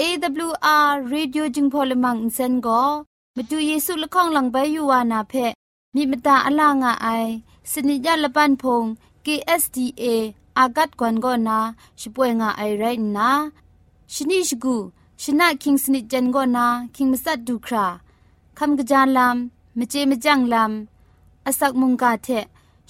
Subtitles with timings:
[0.00, 2.82] AWR Radio จึงพอลมังอินเซนก็
[3.36, 5.34] มาดูเยซูละข้องหลังใบยูวานาเพ
[5.94, 7.08] มีมตาอลางอไอ
[7.70, 8.84] สนิจยาละปันพง
[9.24, 10.04] KSDA
[10.58, 11.58] อากัดกวนก็นา
[12.00, 12.84] ช่วยงาไอไร
[13.16, 13.30] นะ
[14.14, 14.76] ชนิชกู
[15.22, 17.86] ชนะคิงสนิจันก็นาคิงมัสัดดูครา
[18.58, 19.36] คำกระจานลำม
[19.79, 22.27] มเจมจังลำอสักมุงกาเท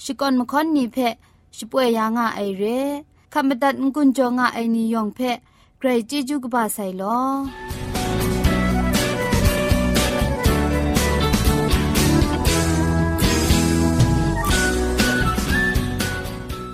[0.02, 0.96] ชิกอนมคอนนีเพ
[1.56, 2.64] ชิป่วยยางาไอเร
[3.32, 5.18] คำบดัดงกุนจงาไอนิยองเพ
[5.78, 7.20] เกรจิจูกบาไซลอ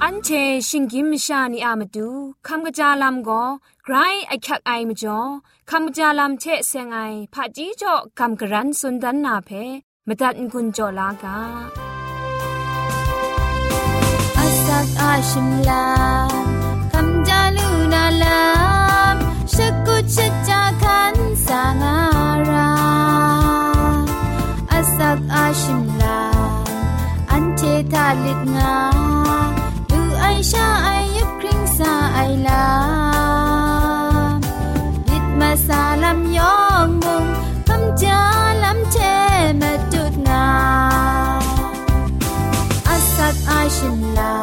[0.02, 0.28] อันเช
[0.68, 2.08] ชิงกิมชานีอามาดู
[2.46, 3.42] คำกระจาลำก็
[3.84, 3.94] ไกร
[4.28, 5.20] ไอคักไอมจ่อ
[5.70, 6.98] คำกระจาลำเชเซงไอ
[7.32, 9.50] ผาจีจ่อคำกระรันสุนดันนาเพ
[10.08, 11.38] มตัดกุญจ่อลากา
[14.38, 15.86] อาสักอาชิมลา
[16.92, 18.42] คำจาลูนาลา
[19.14, 19.16] ม
[19.54, 19.56] ส
[19.86, 20.18] กุช
[20.48, 21.14] จาคัน
[21.46, 21.98] สางา
[22.50, 22.72] รา
[24.72, 26.20] อาสักอาชิมลา
[27.30, 27.62] อันเท
[27.92, 28.76] ทาลิดงา
[29.90, 32.64] ดูไอชาไอยุบคริงสาไอลา
[35.08, 37.24] ลิดมาสาลำยองมุง
[37.68, 38.20] คำจา
[43.66, 44.34] สักอาชิมลา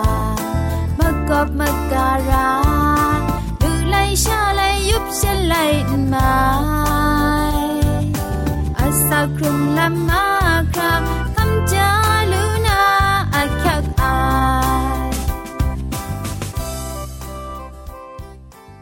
[1.00, 2.50] มกบมกการา
[3.62, 5.56] ดูไลชาไลยุบเชไล
[6.14, 6.32] มา
[8.80, 10.26] อาสักครุงลำมา
[10.74, 10.94] ครา
[11.36, 11.90] คำจา
[12.32, 12.82] ลูนา
[13.36, 14.16] อาคักอา
[15.10, 15.14] ย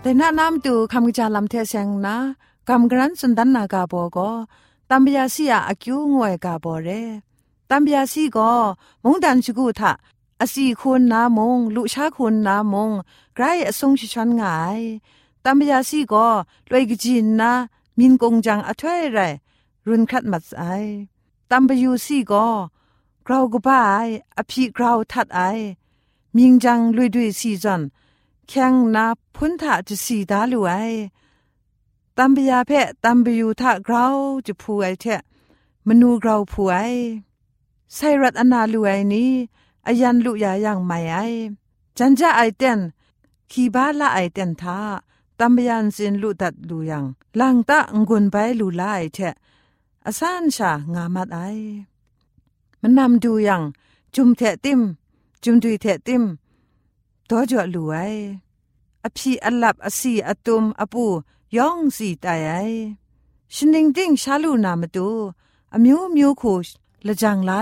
[0.01, 2.17] แต่น้าน้ำตูคำกจาลำเทเซงนะ
[2.69, 4.31] กำกรันสุนดันนากาโบก็
[4.89, 6.89] ตัมบยาซียอากิวงวยกาโบเร
[7.69, 8.51] ตัมบยาซีก็
[9.03, 9.93] มงดันชกูทะ
[10.41, 12.91] อาศัยคุณนามงลุชาคุณนามง
[13.35, 14.81] ไกรอสงชิชันงาย
[15.43, 16.27] ตัมบยาซีก็
[16.71, 17.51] ลอยกจินนะ
[17.97, 19.19] มินกงจังอถวยไร
[19.87, 20.63] รุนคัดมัดไอ
[21.49, 22.47] ตัมบยูซีก็
[23.27, 23.99] กราวกบ้าไอ
[24.37, 25.41] อภิกราวทัดไอ
[26.35, 27.81] มิงจังลุยดุยซีจัน
[28.47, 29.05] แข่งนา
[29.35, 30.73] พุนทะจะสีดาลูไอ
[32.17, 34.15] ตัมปยาเพะตัมปยูทะกราว
[34.45, 35.21] จะพูไอเทะ
[35.87, 36.75] มนูกราวพูไอ
[37.93, 39.31] ไซรัตอนาลูไอนี้
[39.86, 41.16] อายันลุยายังไม่ไอ
[41.98, 42.80] จันจะไอเต็น
[43.50, 44.78] ขีบาละไอเต็นทา
[45.38, 47.04] ตัมปยันสินลุตัดลูยัง
[47.38, 49.34] ลังตะงุนไปลูลาไอเทะ
[50.06, 51.38] อาซานชางามัดไอ
[52.80, 53.62] มันนำดูยัง
[54.14, 54.80] จุมเทะติม
[55.42, 56.22] จุมดุยเทะติม
[57.28, 57.96] ตัวจอลูไอ
[59.04, 61.04] อพีอัลลับอสีอตุมอปู
[61.56, 62.52] ยองสีตายไอ
[63.54, 65.08] ชินิงดิ้งชาลูนามาดู
[65.74, 66.54] อမျိုးမျိုးခု
[67.06, 67.56] ละจังลา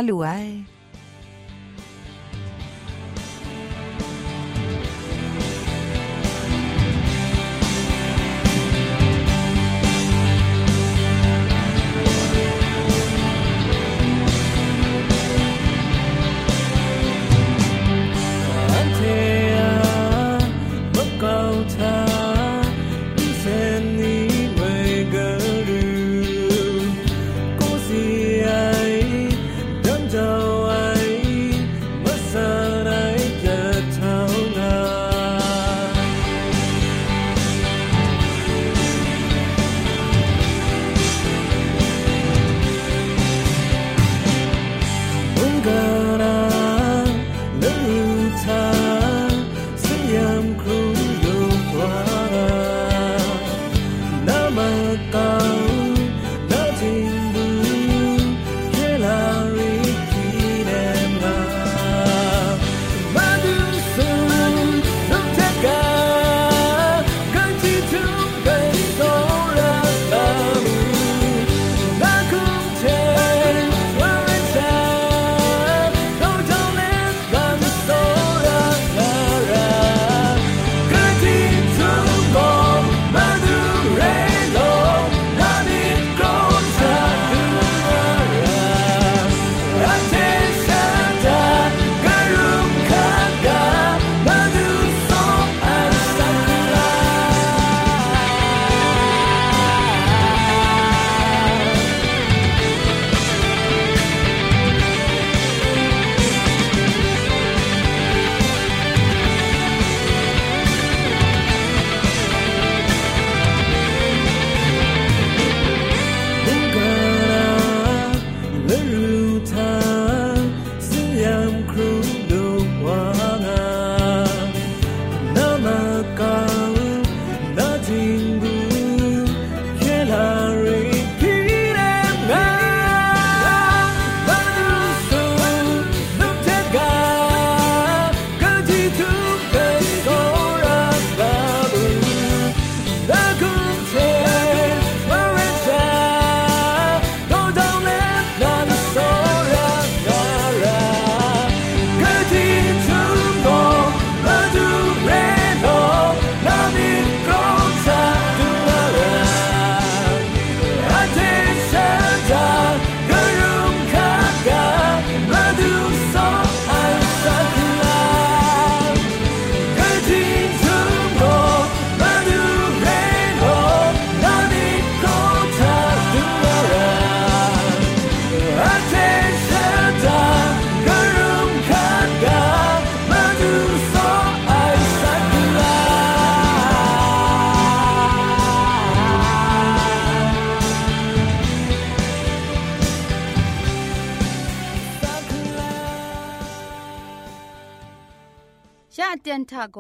[199.20, 199.78] เตียนทาโก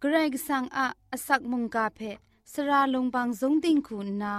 [0.00, 2.00] เกรกสังอะอสักมุงกาเพ
[2.52, 4.34] สระลงบางสงติงคุณนา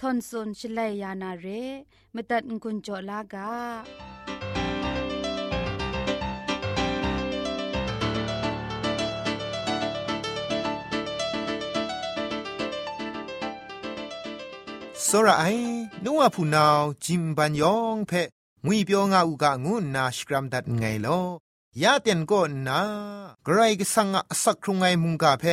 [0.00, 1.46] ทอนซนชลัยยานาเร
[2.14, 3.50] มตัดกุญจลากา
[15.06, 15.70] စောရအိုင်
[16.04, 18.22] နဝဖူနောင်ဂျင်ပန်ယောင်ဖဲ
[18.66, 21.26] ငွေပြောငါဥကငုနာစကရမ်ဒတ်ငိုင်လော
[21.81, 22.81] ยาเตียนก็นา
[23.43, 25.43] ไกรก็สังอสักครุงไงมุงกาเพ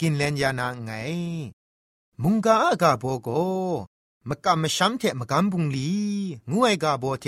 [0.00, 0.90] กินเลนยานาไง
[2.22, 3.28] มุงกาอากาโบโก
[4.28, 5.90] มกำมช้ำเทมกำบุงลี
[6.50, 7.26] งวยกาโบเท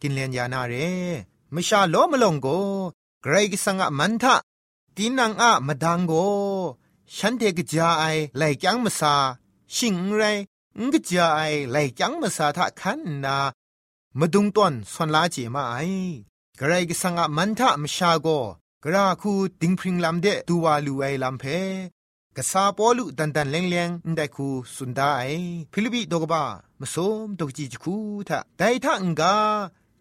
[0.00, 0.74] กินเลนยานาเร
[1.54, 2.48] มชาโลมลงโก
[3.22, 4.34] ไกรก็สังอมันทะ
[4.96, 6.12] ตีนังอะมาดังโก
[7.16, 8.04] ฉันเทกจาไอ
[8.36, 9.14] ไหลจังมาซา
[9.74, 10.22] ชิงไร
[10.78, 11.40] งกจาไอ
[11.70, 13.36] ไหลจังมาซาทะคันนา
[14.18, 15.76] มาดุงต้นส่วนลาจีมาไอ
[16.60, 18.28] กระไรก็สังอามันทะมชาโก
[18.84, 21.44] กระคูดิงพริงลำเดตัววาลูไอลำเพ
[22.36, 25.22] กษาปอลุดันดันเลงเลงได้คูสุนดาไอ
[25.72, 26.44] ฟิลิปิดกบ้า
[26.80, 27.96] มสมดกจีจคู
[28.28, 29.36] ทะไดทะงกา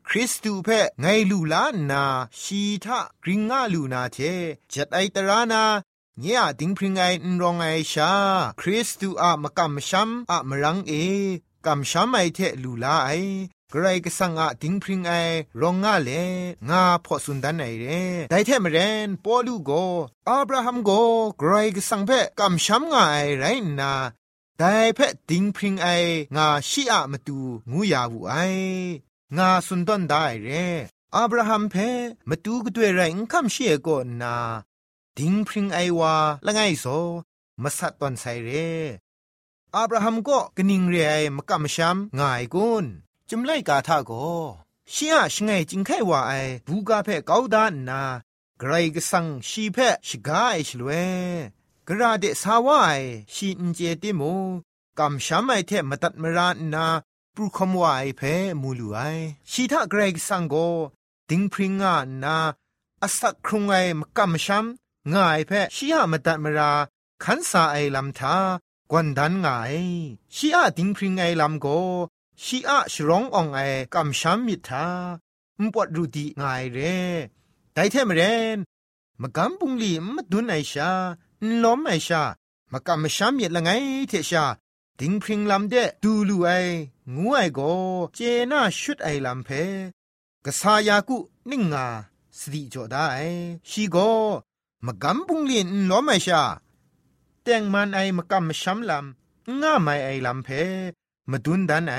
[0.07, 0.69] คริสตูเพ
[1.01, 2.03] ไงลูลานา
[2.41, 4.17] ชีทะกริงงาลูนาเท
[4.71, 5.63] จัดไอตรานา
[6.19, 8.11] เนี่ยดิงพริงไอนรองไอชา
[8.59, 10.91] คริสตูอะมะกัมชัมอะมรังเอ
[11.65, 13.11] กัมชัมไอเทลูลาไอ
[13.73, 15.13] กรก็สังอาดิงพริงไอ
[15.61, 16.09] รองงาเล
[16.69, 17.85] งาพอสุนดันไอเร
[18.29, 19.71] ไดเทมเรนปอลูโก
[20.29, 20.91] อับราฮัมโก
[21.41, 23.43] กรก็สังเพกัมชัมงาไอไร
[23.79, 23.93] นา
[24.59, 24.63] ได
[24.95, 24.99] เพ
[25.29, 25.87] ดิงพริงไอ
[26.35, 27.39] งาชีอะมตู
[27.71, 28.35] งูยาวูไอ
[29.37, 30.49] งาสุนดันได้เร
[31.15, 31.75] อับราฮัมเพ
[32.29, 33.01] มตูกด้วยไร
[33.31, 33.89] คัมเชียโก
[34.21, 34.35] นา
[35.17, 36.85] ดิงพริงไอวาละไงโซ
[37.61, 38.49] มาสัตตอนไซเร
[39.75, 42.85] อับราฮัมก็กนิงเรไอมกัมชัมงายกุน
[43.33, 44.11] จุมไลกาทาโก
[44.93, 46.33] ชิอาชงไงจิงไขว่าไอ
[46.67, 48.01] บูกาเพกาวดานนา
[48.59, 50.89] ไกรกสังชีเพชิกาไอชลเว
[51.87, 52.89] กระเดสาวไอ
[53.33, 54.21] ชีอินเจติโม
[54.99, 56.85] กำชามไอเทมตัดมรานนา
[57.35, 58.21] ปรุคมวาไอเพ
[58.61, 58.99] มูลูไอ
[59.51, 60.55] ชีทาไกรกสังโก
[61.29, 62.37] ดิงพริงงานา
[63.03, 64.65] อสักครุงไอมกำชาม
[65.13, 66.71] ง่ายเพชีหามตัดมรา
[67.23, 68.35] ขันสาไอลำทา
[68.91, 69.75] กวนดันง่าย
[70.35, 71.67] ชีอาดิงพริงไอลำโก
[72.43, 73.59] ชีอะชร้องอองไอ
[73.93, 74.85] กำช้ำมิทา
[75.61, 76.79] มปวดรูดีง่ายเร
[77.73, 78.21] แต่เทมเร
[78.55, 78.57] น
[79.21, 80.91] มกำปุงลีมดุนไอชา
[81.63, 82.23] ล้อมไอชา
[82.71, 83.69] มกำช้ำมิละไง
[84.09, 84.45] เทชา
[84.99, 86.49] ดิงพริงลำเดดูลูไอ
[87.15, 87.59] งูไอโก
[88.13, 88.19] เจ
[88.51, 89.49] น่าชุดไอลำเพ
[90.45, 91.17] กษายากุ
[91.49, 91.85] นิ่งงา
[92.37, 93.05] สติจอได้
[93.69, 93.97] ชีโก
[94.85, 96.41] มกำปุงลีนล้อมไอชา
[97.43, 100.49] แต่งมันไอมกำช้ำลำง่าไม่ไอลำเพ
[101.29, 101.97] มาดุนดันไอ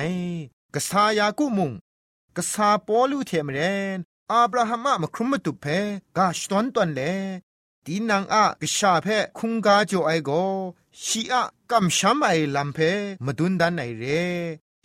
[0.75, 1.73] กษายากุมุง
[2.37, 3.59] กษาปอลูเทมเร
[3.97, 3.99] น
[4.33, 5.65] อับราฮัมมาครุมมตุเพ
[6.17, 7.01] กาชตอนตันเล
[7.85, 9.07] ตีนังอะกษาเพ
[9.39, 10.31] คุงกาจ่อไอโก
[11.05, 12.79] ชีอะกัมชัมไอลัมเพ
[13.25, 14.05] มาดุนดันไอเร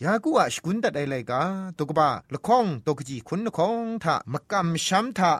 [0.02, 1.42] ยากูอะสกุนตัดไอไลกา
[1.78, 5.32] ตกบะละข้องตกจีคุณละข้องทะมกัมชัมทะ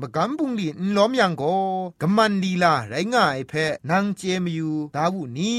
[0.00, 1.42] มกำบุงลีนล้อมยังโก
[2.00, 3.52] กมันลีลาไรง่ายเพ
[3.90, 5.58] นางเจมยูดาวุนี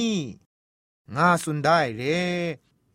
[1.15, 2.01] งาสุนได้เร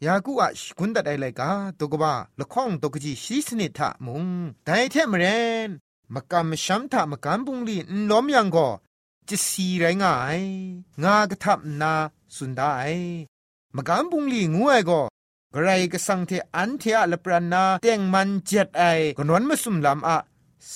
[0.07, 4.27] ยากูอะกุนดัดไอเลยกาตกบ้าละข้องตกจีชีสนิทะมุง
[4.65, 5.25] แต่เทมเร
[5.67, 5.71] น
[6.15, 8.69] มกำชัมทะมกำบุงลีนล้อมยังก็
[9.29, 10.41] จะสีไรงาย
[11.03, 11.93] งากระทับนา
[12.37, 12.73] สุนได้
[13.77, 15.03] มกำบุงลีงูไอก็
[15.55, 18.85] กระไรก็สังเทอันเทอะละปรานาเตียงมันเจ็ดไอ
[19.19, 20.19] กนวนมาสุมลำอะ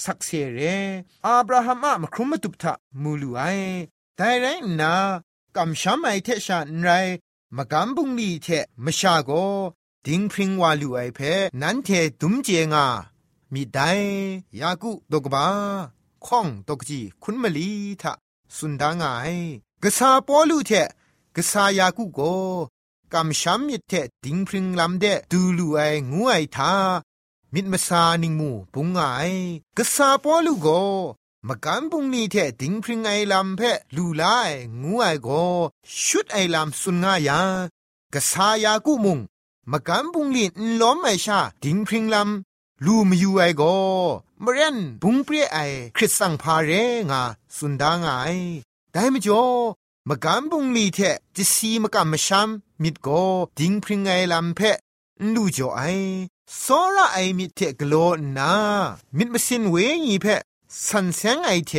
[0.03, 0.61] สักเสเร
[1.27, 3.41] อับราฮัมอะมครุมมาตุบทะมูลูไอ
[4.17, 4.47] แต่ไร
[4.81, 4.93] นา
[5.57, 6.91] กำชัมไอเทชานไร
[7.57, 8.49] มกำบุงลีเท
[8.85, 9.31] มชาโก
[10.07, 11.21] ดิงพิงวาลูไอเพ
[11.61, 11.89] นันเท
[12.21, 12.87] ดุมเจงา
[13.53, 13.91] มีได้
[14.61, 15.47] ยากุดกบา
[16.27, 17.71] ข้องตกจีคุณมลี
[18.03, 18.13] ทะ
[18.57, 19.35] สุนดางาย
[19.83, 20.73] กษาปอลูเท
[21.37, 22.21] กษายากุโก
[23.13, 23.93] กำช้ำมิเท
[24.25, 25.79] ดิงพิงลำเดดูลูไอ
[26.11, 26.73] งูไอทา
[27.55, 28.99] มิดมาซานิงมูปุงไง
[29.77, 30.69] กษาปอลูโก
[31.49, 33.61] มกันปุงนี้เทดิงพริงไอลำเพ
[33.97, 34.25] ลูไล
[34.83, 35.29] งูไอโก
[36.05, 37.41] ชุดไอลำสุนงายา
[38.15, 39.19] กษายากุมุง
[39.71, 43.63] มกันปุงลีนล้อมไอชาดิงพริงลำลูมยูไอโก
[44.43, 45.59] มเรนบุงเปรียไอ
[45.97, 46.71] คริสสังพาเร
[47.11, 47.23] งา
[47.57, 48.11] สุนดางไอ
[48.93, 49.45] ได้มจ่อ
[50.09, 50.99] มกันปุงลีเท
[51.37, 52.49] จิสีมกันมชัม
[52.83, 53.09] มิดโก
[53.59, 54.61] ดิงพริงไอลำเพ
[55.35, 55.81] ลูจ่อไอ
[56.61, 57.95] โซระไอมิเทกโล
[58.37, 58.53] นา
[59.17, 59.77] มิดมสินเว
[60.07, 60.27] งีเพ
[60.85, 61.73] สันเสียงไอเท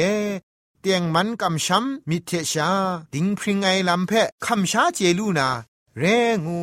[0.82, 2.70] เตียงมันกำช้ำมิเทชา
[3.13, 5.50] ดิงพริงไอลำเพะคำชาเจลูนา
[5.98, 6.04] เร
[6.46, 6.60] งู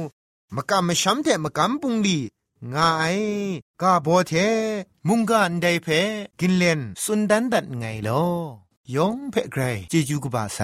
[0.55, 2.19] มกำช้ำเทมกำปุงลี
[2.75, 3.19] งาย
[3.81, 4.33] กาโบเท
[5.09, 5.88] มุงกันไดเพ
[6.41, 8.25] กินเลนสุนดันดัดไงลอ
[8.95, 10.61] ยองเพ่ไกรเจจูกบาไซ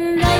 [0.00, 0.37] I like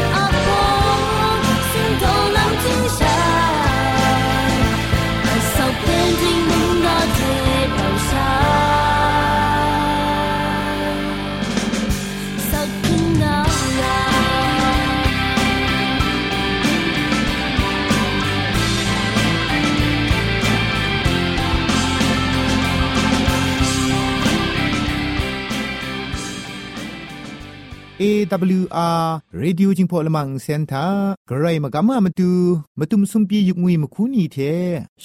[28.30, 30.86] เอวอาร์เรดิโอจิงพอลมังเซนทา
[31.30, 32.32] กรมากามามาดู
[32.78, 34.38] มาตุมซุมปียุกงวยมาคูนีเท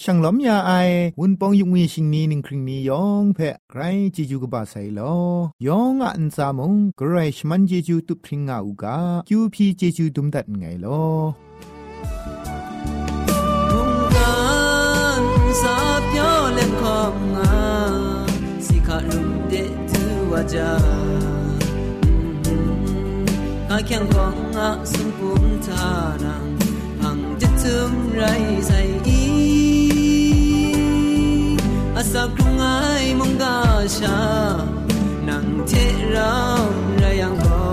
[0.01, 0.71] ช่างล้อมยาไอ
[1.19, 3.81] วุนปองยุกงวยชิงนีนิงคริงนียองเพะไกร
[4.15, 5.15] จิจูกบาไซลอ
[5.67, 11.03] ยองอันซามงกรายชมันเจจูตุพริงอาอูกาคิวพีเจจูตุมดัดไงลอ
[15.61, 17.53] สาบยอเล่นของงา
[18.65, 19.53] สิขารุมเด
[19.91, 21.32] ตูวจา
[23.73, 26.49] a kyang kong nga sung pum ta nang
[27.09, 29.23] ang de tum rai sai i
[31.97, 33.57] asa krung ai mong ga
[33.97, 34.17] sha
[35.27, 36.69] nang te rao
[37.01, 37.65] ra yang go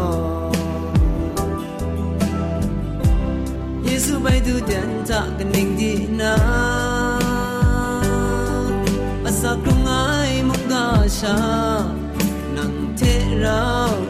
[3.84, 6.34] yesu bai du den ta ka ning di na
[9.28, 10.86] asa krung ai mong ga
[11.18, 11.36] sha
[12.56, 13.12] nang te
[13.44, 14.09] rao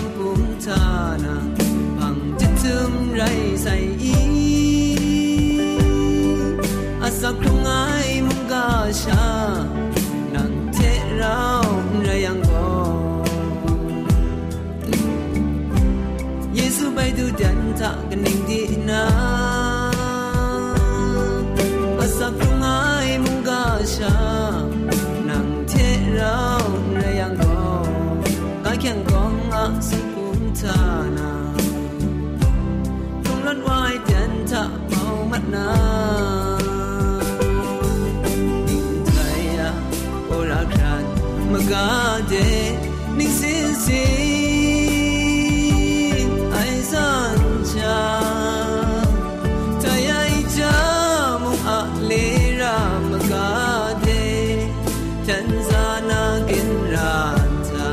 [55.69, 57.91] zana kin rata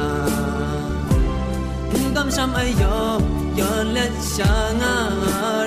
[1.91, 3.01] Tum kam sham ayo
[3.61, 4.95] yon let shanga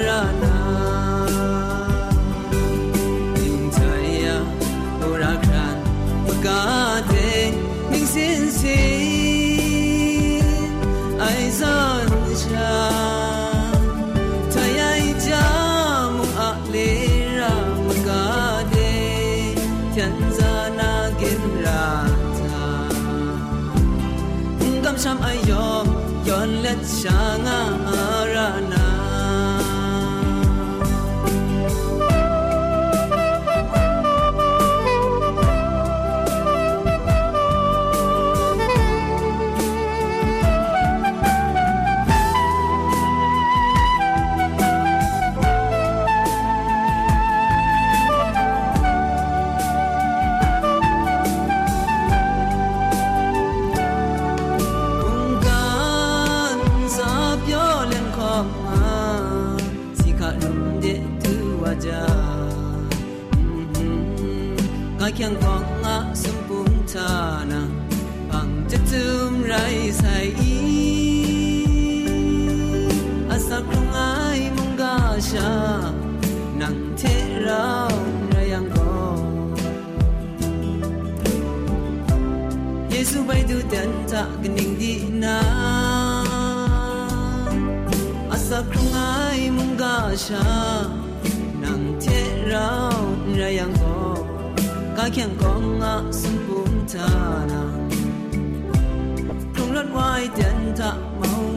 [0.06, 0.41] ran
[26.91, 27.80] 哟let上啊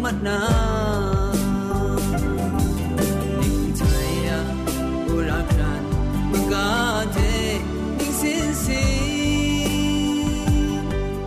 [0.04, 0.06] ไ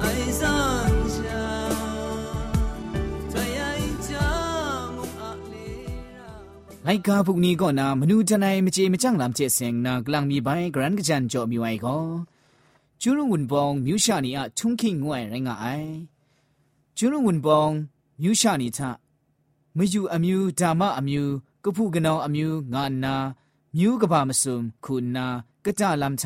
[0.04, 0.06] อ
[0.40, 0.58] ซั
[0.92, 1.46] นชา
[3.34, 4.30] ทายายจา
[4.96, 5.54] มุอาเล
[6.18, 6.32] รา
[6.84, 11.98] ไลกาพวกนี้ก็นามนูทนายมเจมจังลำเจเสงนากลังมีใบกรันกจันจอมีไว้ก็
[13.02, 15.66] จูรุงุนปองมิวชานีอะทุงคิงงวยไรงไอ
[16.98, 17.72] จูรุงุนปอง
[18.23, 18.91] มิวชานีทะ
[19.77, 21.33] မယူအမျိုးဓမ္မအမျိုး
[21.65, 23.15] ကဖုကနောင်အမျိုးငါနာ
[23.77, 25.27] မြူးကဘာမစုံခုနာ
[25.65, 26.25] ကကြလမ်ချ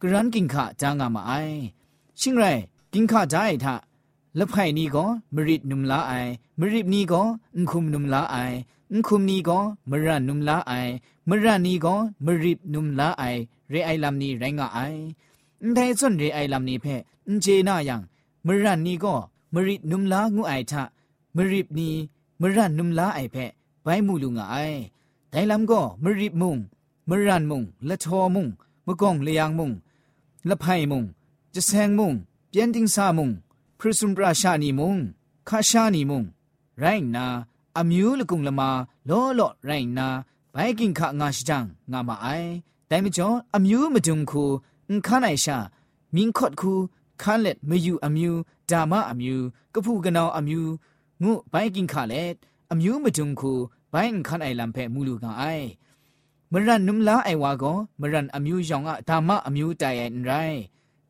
[0.00, 1.32] กรันกิงขะจางามาไอ
[2.20, 2.44] ชิงไร
[2.92, 3.74] กิงขะจายทะ
[4.38, 6.12] ละไผ่นี้ก็มริดนุมลาไอ
[6.58, 7.22] มริดนี้ก็
[7.56, 8.36] อุคุมนุมลาไอ
[8.92, 9.58] อุคุมนี้ก็
[9.90, 10.72] มรันนุมลาไอ
[11.28, 11.94] มรันนี้ก็
[12.24, 13.22] มริดนุมลาไอ
[13.70, 14.78] เรไอลำนี้ไรงะไอ
[15.62, 16.86] อันไทส่วนเรไอลำนี้เพ
[17.26, 18.00] อันเจนายัง
[18.46, 19.14] มรันนี้ก็
[19.55, 20.83] มริดนุมลางูไอทะ
[21.35, 21.89] มริบนี
[22.41, 23.51] มรันนุมลาไอแพะ
[23.83, 24.55] ไปมูลุงไอ
[25.29, 26.57] แต่ลำก็มริบมุง
[27.09, 28.47] มรันมุงละทอมุง
[28.85, 29.71] มะกองเลียงมุง
[30.49, 31.03] ละไพมุง
[31.53, 32.13] จะแซงมุง
[32.49, 33.29] เปียนติงซามุง
[33.77, 34.97] พระสุมปราชานีมุง
[35.49, 36.23] คาชานีมุง
[36.79, 37.25] ไรนา
[37.77, 38.69] อามิวละกุงละมา
[39.09, 40.07] ล้อหลอไรนา
[40.51, 42.27] ไปกินขะงาชจังงามาไอ
[42.87, 44.43] แต่ไม่จออามิวมาจุงคู
[44.87, 45.57] อุ้งข้าไหนชา
[46.15, 46.73] มิงคดคู
[47.21, 48.39] ခါလက်မယူအမျိုး
[48.71, 50.71] ဒါမအမျိုးကဖုကနောင်အမျိုး
[51.21, 52.31] ငုဘိုင်ကင်ခါလက်
[52.71, 53.51] အမျိုးမတုံခု
[53.93, 55.67] ဘိုင်ခန်အိုင်လမ်ဖဲမူလူကအိုင်
[56.51, 60.15] မရန်နုမလာအိုင်ဝါကောမရန်အမျိုးရောင်ကဒါမအမျိုးတိုင်ရိုင်း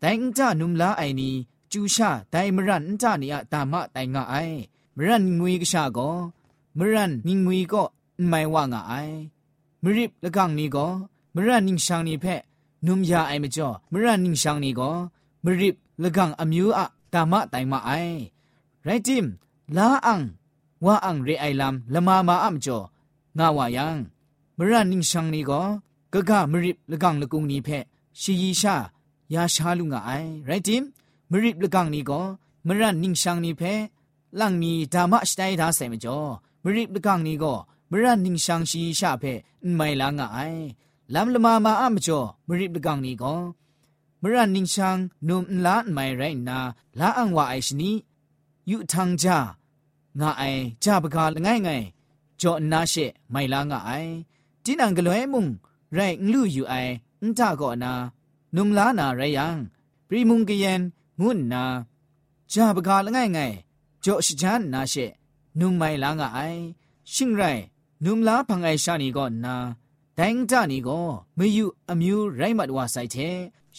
[0.02, 1.30] တိုင်ကြနုမလာအိုင်နီ
[1.72, 4.58] ကျူရှာတိုင်မရန်ကြနေရဒါမတိုင်ကအိုင်
[4.98, 6.16] မရန်ငွေကရှာကော
[6.78, 7.88] မရန်ငငွေကော
[8.32, 9.18] မိုင်ဝါငါအိုင်
[9.84, 10.92] မရစ်လကန်နီကော
[11.36, 12.36] မရန်နင်းရှန်နီဖဲ
[12.86, 14.98] နုမယာအိုင်မကျော်မရန်နင်းရှန်နီကော
[15.46, 17.92] มริบละกังอมิวอะตามะไตมาไอ
[18.84, 19.26] ไรจิม
[19.76, 20.22] ลาอัง
[20.86, 22.78] ว่าอังเรไอลัมละมามาอัมจอ
[23.38, 23.98] งาวายัง
[24.58, 25.62] มรันนิงชังนี้ก็
[26.14, 27.70] กะกะมริบละกังละกุงนี้เพ
[28.22, 28.76] ชียีชา
[29.34, 30.12] ยาชาลุงไอ
[30.46, 30.84] ไรจิม
[31.32, 32.22] มริบละกังนี้ก็
[32.68, 33.62] มรันนิงชังนี้เพ
[34.40, 36.18] ลังมีธรรมะสไตดาเซมจอ
[36.64, 37.54] มริบลกังนี้ก็
[37.90, 39.24] มรันนิงชังชีชาเพ
[39.76, 40.38] ไม่ลางไอ
[41.14, 43.34] ลำละมามาอะมจ่อมริบลกังนี้ก็
[44.28, 46.60] มรันนิงชังนุมลาไม่ไรนา
[47.00, 47.92] ลาอังว่าไอชนี
[48.70, 49.38] ยุทังจา
[50.20, 50.44] งาไอ
[50.84, 51.70] จาบกาลง่ายไง
[52.42, 52.94] จอนาเช
[53.32, 53.92] ไม่ลางาไอ
[54.64, 55.46] จินังกลวยมุง
[55.94, 56.00] ไร
[56.32, 56.76] ลูอยู่ไอ
[57.22, 57.94] อุตะก่อนา
[58.56, 59.58] นุมลานาไรยัง
[60.08, 60.82] ปรีมุงกยัน
[61.22, 61.64] งุนนา
[62.52, 63.40] จาบกาลง่ายไง
[64.04, 64.96] จอชจานนาเช
[65.60, 66.40] นุมไม่ลางาไอ
[67.14, 67.44] ชิงไร
[68.04, 69.56] นุมลาพังไอชานีก่อนนา
[70.16, 71.00] แต่งจานีก็
[71.36, 73.18] ไม่อยู่อมิวไรมัดว่าใส่เท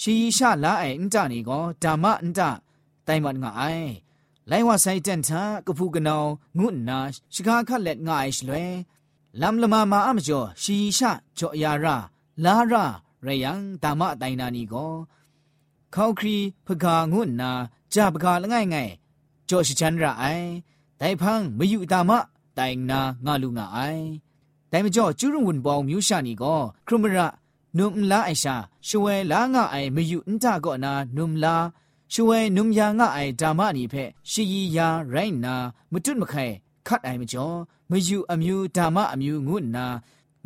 [0.00, 2.40] ရှီရှာလာအိုင်ကြနီကိုဓမ္မအန်တ
[3.06, 3.90] တိုင်မတ်ငါအိုင်
[4.50, 6.98] လိုင်ဝါဆိုင်တန်တာကဖူကနောင်ငုနာ
[7.34, 8.64] ရှကာခက်လက်ငါအိုင်ရှလွဲ
[9.40, 11.96] လမ်လမမာအမကျော်ရှီရှာကြော်ယာရာ
[12.44, 12.84] လာရာ
[13.26, 14.92] ရယံဓမ္မတိုင်နာနီကို
[15.94, 17.50] ခေါခရီဖကာငုနာ
[17.92, 18.92] ကြပကာလငိုင်ငိုင်
[19.48, 20.48] ကြော်ရှချန်ရာအိုင်
[21.00, 22.10] ဒိုင်ဖန်းမယူဓမ္မ
[22.58, 24.06] တိုင်နာငါလူငါအိုင်
[24.70, 27.18] တိုင်မကျော်ကျူးရုံဝန်ပေါမြူရှာနီကိုခရမရ
[27.78, 28.54] နုံလာအိုင်ရှာ
[28.88, 31.54] ရှဝဲလာငါအိုင်မယူအန်တာကောနာနုံလာ
[32.12, 35.54] ရှဝဲနုံယာငါအိုင်ဓမ္မနီဖက်ရှီယီယာရိုင်းနာ
[35.92, 36.46] မတွတ်မခဲ
[36.86, 37.56] ခတ်အိုင်မကျော်
[37.90, 39.86] မယူအမျိုးဓမ္မအမျိုးငုနာ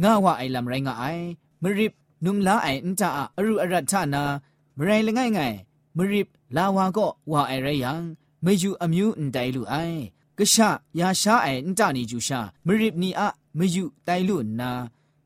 [0.02, 1.24] ငါဝအိုင်လမ်ရိုင်းငါအိုင်
[1.62, 1.92] မရစ်
[2.24, 4.22] နုံလာအိုင်အန်တာအရုအရထနာ
[4.78, 5.56] မရိုင်လငိုင်ငိုင်
[5.96, 7.92] မရစ်လာဝါကောဝါအိုင်ရယံ
[8.44, 9.98] မယူအမျိုးအန်တိုင်လူအိုင်
[10.38, 13.22] ကရှာယာရှာအိုင်အန်တာနီကျူရှာမရစ်နီအ
[13.58, 14.70] မယူတိုင်လူနာ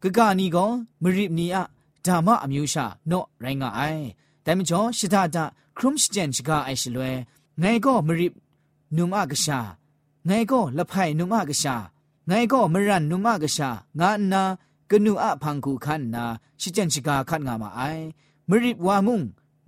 [0.02, 0.70] ဂဂနီကော
[1.02, 1.58] မရစ်နီအ
[2.06, 4.04] ဓမ္မအမျိုးရှာနော့ရိုင်းငါအိုင်
[4.44, 5.44] တိုင်မကျော်ရှိတာတာ
[5.76, 7.10] ခရုမရှ်ဂျန်ချကအိုင်ရှလွဲ
[7.62, 8.34] ငိုင်ကောမရစ်
[8.96, 9.58] နုံအကရှာ
[10.28, 11.74] ငိုင်ကောလဖိုင်နုံအကရှာ
[12.28, 13.68] ငိုင်ကောမရန်နုံအကရှာ
[14.00, 14.42] ငါနာ
[14.90, 16.24] ကနုအဖန်ကူခန်နာ
[16.60, 18.04] ရှိကြန်ချကခတ်ငါမအိုင်
[18.48, 19.18] မရစ်ဝါမုံ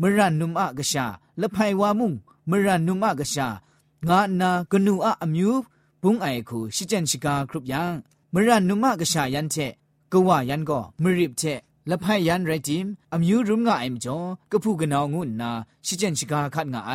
[0.01, 1.05] မရန်နုံအကရှာ
[1.41, 2.11] လဖိုင်ဝါမုံ
[2.51, 3.47] မရန်နုံအကရှာ
[4.09, 5.61] ငါနာကနုအအမျိုး
[6.03, 7.83] ဘုံအိုင်ခုရှိကြန်ချကခရုပယံ
[8.35, 9.73] မရန်နုမကရှာယန်တဲ့
[10.13, 11.21] ကဝယန်ကိုမရ
[11.91, 14.19] ละพายยันไรจิมอามิวรุมงาไอมจ่อ
[14.51, 15.51] กะพูกะนาวงุนนา
[15.87, 16.93] ชิเจนชิกาคัดงาไอ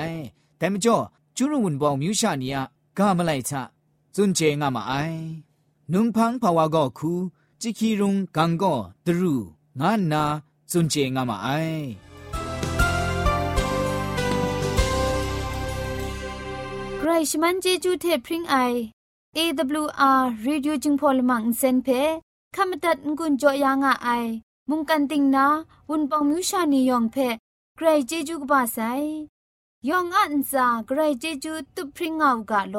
[0.57, 0.97] แต่มจ่อ
[1.35, 2.57] จุรุวนบองมิวชานีย
[2.97, 3.61] กามะไลทะ
[4.15, 4.93] ซุนเจงามาไอ
[5.91, 7.11] นุมพังภาวะก็คู
[7.61, 8.73] จิคีรุงกังโก็
[9.05, 9.35] ตรุ
[9.79, 10.23] งานนา
[10.71, 11.49] สุนเจงามาไอ
[16.97, 18.55] ใครชมันเจจูเทพริงไอ
[19.37, 21.87] AWR Radio จึงพอลมังเซนเพ
[22.55, 24.09] คำตัดงุนจอยางอไอ
[24.69, 25.45] มุงกันติงนา
[25.89, 27.15] วุนปองมิวชานียองเพ
[27.75, 28.77] เกรเจจูกบาไซ
[29.89, 32.77] ยองอันซาเกรเจจูตุพริงเอากาโล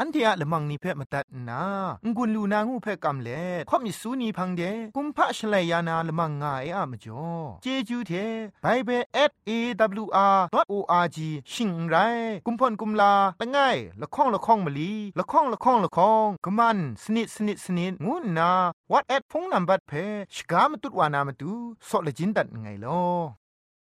[0.00, 1.62] อันเทียละมังนิเพ่มาตัดนา
[2.16, 4.62] งุนลูนางูเพ่กำเล่ข่อมิสูนีพังเด
[4.96, 7.26] กุมพะชเลยานาละมังงาเออะมจ่อ
[7.62, 8.12] เจจูเท
[8.62, 9.02] ไบเบิล
[9.48, 11.18] @awr.org
[11.52, 11.96] ชิงไร
[12.46, 18.50] กุมพ่นกุมลาละง่ายละข้องละข้องมะลีละข้องละข้องละข้องกะมันสนิดสนิดสนิดงูนา
[18.90, 19.92] what at พงนัมบัดเพ
[20.34, 21.52] ชกามตุดวานามตุ
[21.88, 23.37] ซอเลจินดัดไงลอ